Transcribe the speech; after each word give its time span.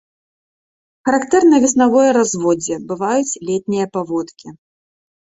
Характэрна 1.09 1.55
веснавое 1.65 2.05
разводдзе, 2.17 2.75
бываюць 2.93 3.39
летнія 3.51 3.85
паводкі. 3.99 4.47